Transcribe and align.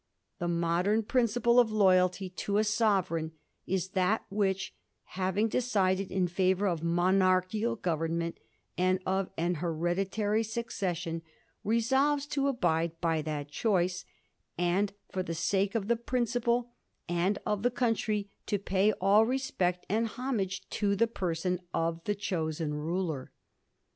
The 0.39 0.47
modem 0.47 1.03
principle 1.03 1.59
of 1.59 1.71
loyalty 1.71 2.27
to 2.27 2.57
a 2.57 2.63
sovereign 2.63 3.33
is 3.67 3.89
that 3.89 4.25
which, 4.31 4.73
having 5.03 5.47
decided 5.47 6.11
in 6.11 6.27
favour 6.27 6.65
of 6.67 6.81
monarchical 6.81 7.75
Government 7.75 8.39
and 8.79 8.97
of 9.05 9.29
an 9.37 9.53
hereditary 9.61 10.41
succession, 10.41 11.21
resolves 11.63 12.25
to 12.25 12.47
abide 12.47 12.99
by 12.99 13.21
that 13.21 13.49
choice, 13.51 14.03
and 14.57 14.91
for 15.11 15.21
the 15.21 15.35
sake 15.35 15.75
of 15.75 15.87
the 15.87 15.95
principle 15.97 16.71
and 17.07 17.37
of 17.45 17.61
the 17.61 17.69
country 17.69 18.27
to 18.47 18.57
pay 18.57 18.93
all 18.93 19.23
respect 19.23 19.85
and 19.87 20.07
homage 20.07 20.67
to 20.71 20.95
the 20.95 21.05
person 21.05 21.59
of 21.75 22.03
the 22.05 22.15
chosen 22.15 22.73
ruler. 22.73 23.31